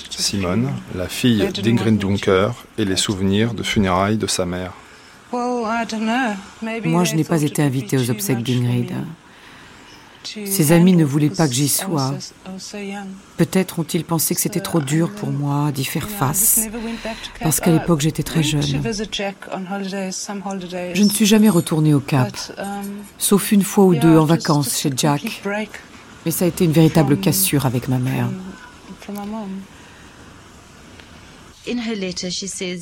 [0.09, 4.73] Simone, la fille d'Ingrid Dunker, et les souvenirs de funérailles de sa mère.
[5.32, 8.93] Moi, je n'ai pas été invitée aux obsèques d'Ingrid.
[10.45, 12.13] Ses amis ne voulaient pas que j'y sois.
[13.38, 16.67] Peut-être ont-ils pensé que c'était trop dur pour moi d'y faire face,
[17.41, 18.61] parce qu'à l'époque j'étais très jeune.
[18.61, 18.78] Je
[21.03, 22.65] ne suis jamais retournée au Cap, um,
[23.17, 25.41] sauf une fois ou deux en vacances chez Jack.
[26.25, 28.28] Mais ça a été une véritable cassure avec ma mère.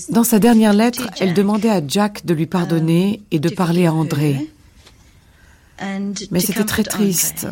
[0.10, 3.94] Dans sa dernière lettre, elle demandait à Jack de lui pardonner et de parler à
[3.94, 4.50] André.
[6.32, 7.48] Mais c'était très triste.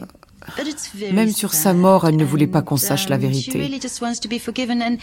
[1.11, 3.59] Même sur sa mort, elle ne voulait pas qu'on sache la vérité.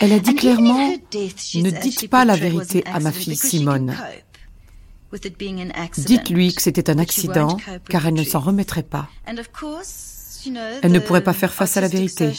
[0.00, 3.96] Elle a dit clairement, ne dites pas la vérité à ma fille Simone.
[5.98, 7.56] Dites-lui que c'était un accident,
[7.88, 9.08] car elle ne s'en remettrait pas.
[10.82, 12.32] Elle ne pourrait pas faire face à la vérité.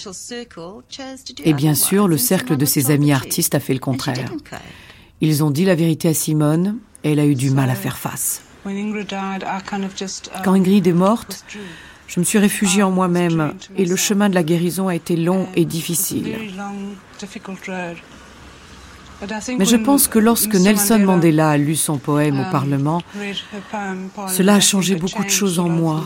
[1.43, 4.32] Et bien sûr, le cercle de ses amis artistes a fait le contraire.
[5.22, 7.97] Ils ont dit la vérité à Simone et elle a eu du mal à faire
[7.97, 8.41] face.
[10.43, 11.45] Quand Ingrid est morte,
[12.08, 15.47] je me suis réfugiée en moi-même et le chemin de la guérison a été long
[15.56, 16.38] et difficile.
[19.58, 23.02] Mais je pense que lorsque Nelson Mandela a lu son poème au Parlement,
[24.28, 26.06] cela a changé beaucoup de choses en moi.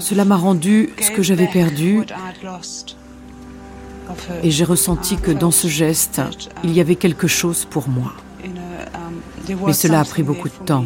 [0.00, 2.02] Cela m'a rendu ce que j'avais perdu
[4.42, 6.20] et j'ai ressenti que dans ce geste,
[6.64, 8.12] il y avait quelque chose pour moi.
[9.66, 10.84] Mais cela a pris beaucoup de temps,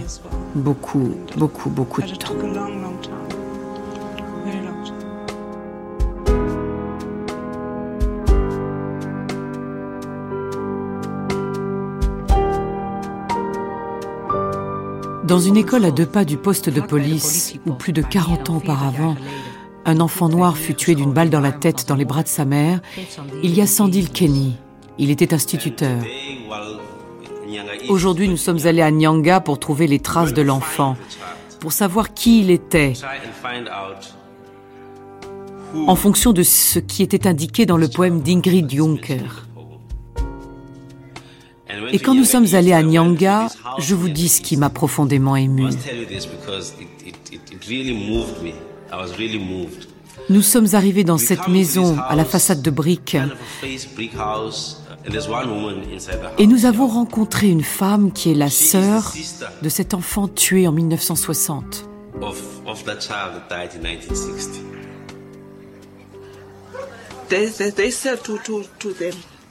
[0.54, 2.34] beaucoup, beaucoup, beaucoup de temps.
[15.32, 18.56] Dans une école à deux pas du poste de police, où plus de 40 ans
[18.58, 19.16] auparavant,
[19.86, 22.44] un enfant noir fut tué d'une balle dans la tête dans les bras de sa
[22.44, 22.82] mère,
[23.42, 24.58] il y a Sandil Kenny.
[24.98, 26.02] Il était instituteur.
[27.88, 30.98] Aujourd'hui, nous sommes allés à Nyanga pour trouver les traces de l'enfant,
[31.60, 32.92] pour savoir qui il était,
[35.86, 39.46] en fonction de ce qui était indiqué dans le poème d'Ingrid Juncker.
[41.92, 45.68] Et quand nous sommes allés à Nyanga, je vous dis ce qui m'a profondément ému.
[50.28, 53.16] Nous sommes arrivés dans cette maison à la façade de briques.
[56.38, 59.12] et nous avons rencontré une femme qui est la sœur
[59.62, 61.88] de cet enfant tué en 1960.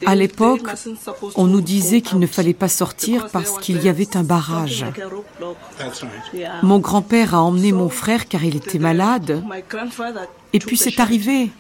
[0.06, 0.68] À l'époque,
[1.36, 4.86] on nous disait qu'il ne fallait pas sortir parce qu'il y avait un barrage.
[6.64, 9.44] Mon grand-père a emmené mon frère car il était malade.
[10.54, 11.52] Et puis c'est arrivé.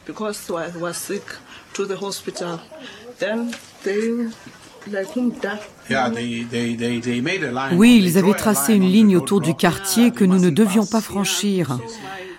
[7.73, 11.79] Oui, ils avaient tracé une ligne autour du quartier que nous ne devions pas franchir.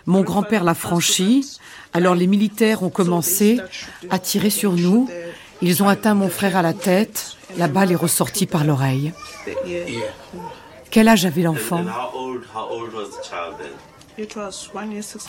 [0.07, 1.59] Mon grand-père l'a franchi,
[1.93, 3.61] alors les militaires ont commencé
[4.11, 5.09] à tirer sur nous.
[5.63, 9.13] Ils ont atteint mon frère à la tête, la balle est ressortie par l'oreille.
[10.91, 11.85] Quel âge avait l'enfant?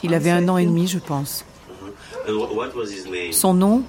[0.04, 1.46] Il avait un an et demi, je pense.
[3.32, 3.84] Son nom?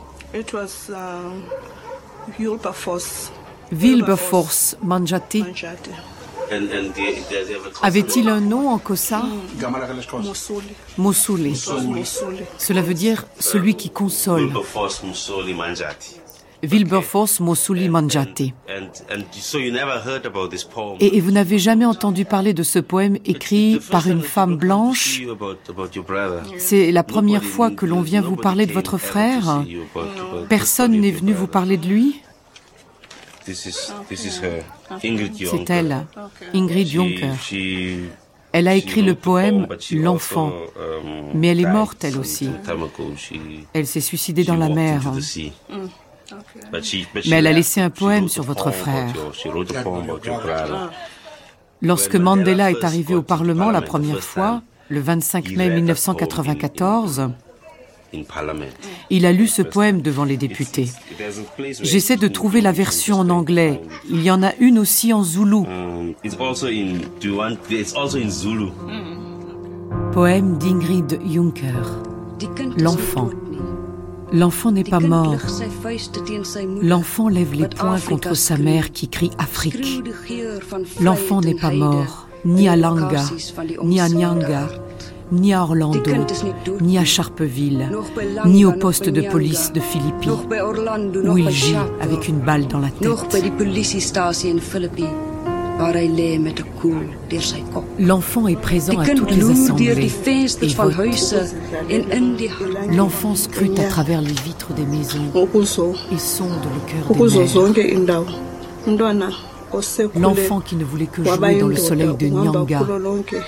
[3.72, 4.76] Wilberforce.
[4.82, 5.44] Manjati.
[7.82, 9.22] Avait-il un nom en Kosa
[10.98, 11.56] Moussouli.
[12.58, 14.52] Cela veut dire celui qui console.
[16.66, 18.54] Wilberforce Moussouli Manjati.
[21.00, 25.22] Et vous n'avez jamais entendu parler de ce poème écrit par une femme blanche?
[26.58, 29.64] C'est la première fois que l'on vient vous parler de votre frère
[30.48, 32.20] Personne n'est venu vous parler de lui?
[33.46, 36.06] C'est elle,
[36.54, 37.32] Ingrid Juncker.
[38.52, 40.52] Elle a écrit le poème L'enfant,
[41.34, 42.48] mais elle est morte elle aussi.
[43.72, 45.12] Elle s'est suicidée dans la mer.
[47.26, 49.12] Mais elle a laissé un poème sur votre frère.
[51.82, 57.30] Lorsque Mandela est arrivé au Parlement la première fois, le 25 mai 1994,
[59.10, 60.88] il a lu ce poème devant les députés.
[61.82, 63.80] J'essaie de trouver la version en anglais.
[64.08, 65.66] Il y en a une aussi en zoulou.
[70.12, 72.02] Poème d'Ingrid Juncker.
[72.76, 73.30] L'enfant.
[74.34, 75.36] L'enfant n'est pas mort.
[76.82, 80.02] L'enfant lève les poings contre sa mère qui crie Afrique.
[81.00, 83.22] L'enfant n'est pas mort, ni à Langa,
[83.84, 84.68] ni à Nyanga,
[85.30, 86.10] ni à Orlando,
[86.80, 87.88] ni à Charpeville,
[88.46, 92.90] ni au poste de police de Philippi, où il gît avec une balle dans la
[92.90, 93.08] tête.
[97.98, 100.10] L'enfant est présent à toutes les assemblées
[102.90, 105.32] L'enfant scrute à travers les vitres des maisons
[106.12, 107.30] et sonde le cœur
[107.76, 109.34] des mères.
[110.16, 112.86] L'enfant qui ne voulait que jouer dans le soleil de Nyanga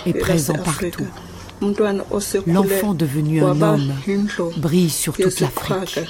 [0.06, 1.06] est présent partout.
[2.46, 3.92] L'enfant devenu un homme
[4.56, 6.00] brille sur toute l'Afrique.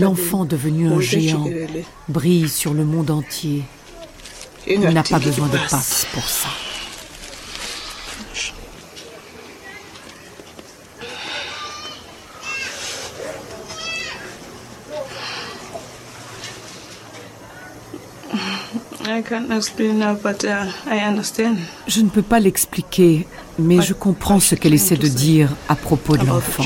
[0.00, 1.44] L'enfant devenu un géant
[2.08, 3.64] brille sur le monde entier.
[4.66, 6.48] Il n'a pas besoin de passe pour ça.
[21.86, 23.26] Je ne peux pas l'expliquer,
[23.58, 26.64] mais je comprends ce qu'elle essaie de dire à propos de l'enfant.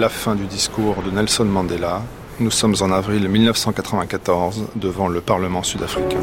[0.00, 2.00] La fin du discours de Nelson Mandela.
[2.38, 6.16] Nous sommes en avril 1994 devant le Parlement sud-africain.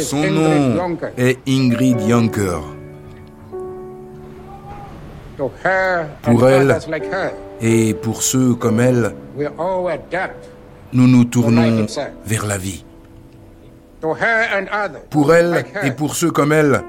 [0.00, 2.62] Son nom est Ingrid Jonker.
[5.36, 6.76] Pour elle
[7.60, 9.14] et pour ceux comme elle,
[10.92, 11.86] nous nous tournons
[12.24, 12.84] vers la vie.
[15.10, 16.82] Pour elle et pour ceux comme elle,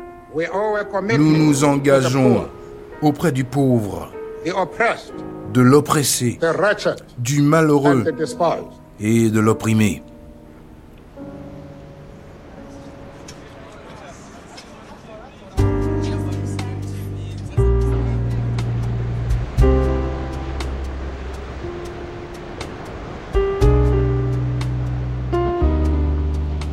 [1.17, 2.47] nous nous engageons
[3.01, 4.11] auprès du pauvre,
[5.53, 6.39] de l'oppressé,
[7.17, 8.03] du malheureux
[8.99, 10.03] et de l'opprimé.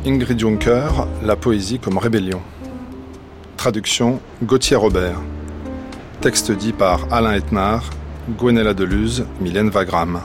[0.07, 2.39] Ingrid Juncker, La poésie comme rébellion.
[3.65, 5.17] Traduction Gauthier Robert.
[6.21, 7.89] Texte dit par Alain Etmar,
[8.37, 10.21] Gwenella Deluz, Mylène Wagram.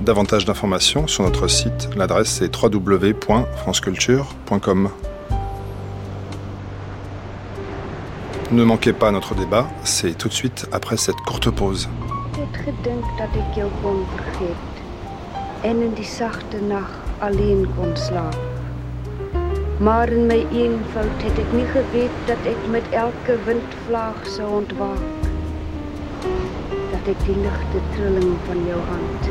[0.00, 4.90] Davantage d'informations sur notre site, l'adresse est www.franceculture.com.
[8.52, 11.88] Ne manquez pas notre débat, c'est tout de suite après cette courte pause.
[19.78, 25.26] Maar in my eenvoud het ek nie geweet dat ek met elke windvlaag sou ontwaak.
[26.92, 29.28] Dat ek die ligte trilling van jou hand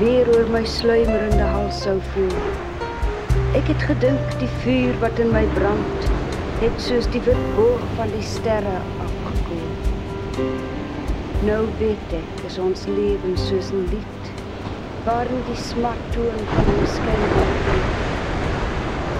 [0.00, 2.34] weer oor my sluimerende hals sou voel.
[3.54, 6.10] Ek het gedink die vuur wat in my brand
[6.64, 8.74] het soos die wit boog van die sterre
[9.06, 10.50] afgekoel.
[11.46, 14.34] Nou weet ek, is ons lewe soos 'n lied
[15.06, 18.04] waren die smarttoon van een schijnbaar